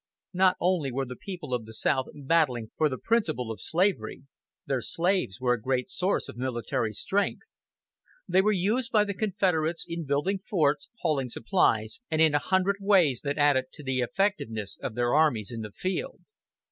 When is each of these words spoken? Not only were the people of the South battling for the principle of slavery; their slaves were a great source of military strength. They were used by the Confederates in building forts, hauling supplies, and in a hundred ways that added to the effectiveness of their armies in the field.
Not 0.33 0.57
only 0.59 0.91
were 0.91 1.05
the 1.05 1.15
people 1.15 1.53
of 1.53 1.65
the 1.67 1.73
South 1.75 2.07
battling 2.15 2.71
for 2.75 2.89
the 2.89 2.97
principle 2.97 3.51
of 3.51 3.61
slavery; 3.61 4.23
their 4.65 4.81
slaves 4.81 5.39
were 5.39 5.53
a 5.53 5.61
great 5.61 5.91
source 5.91 6.27
of 6.27 6.37
military 6.37 6.91
strength. 6.91 7.43
They 8.27 8.41
were 8.41 8.51
used 8.51 8.91
by 8.91 9.03
the 9.03 9.13
Confederates 9.13 9.85
in 9.87 10.05
building 10.07 10.39
forts, 10.39 10.89
hauling 11.01 11.29
supplies, 11.29 11.99
and 12.09 12.19
in 12.19 12.33
a 12.33 12.39
hundred 12.39 12.77
ways 12.79 13.21
that 13.23 13.37
added 13.37 13.65
to 13.73 13.83
the 13.83 13.99
effectiveness 13.99 14.75
of 14.81 14.95
their 14.95 15.13
armies 15.13 15.51
in 15.51 15.61
the 15.61 15.69
field. 15.71 16.19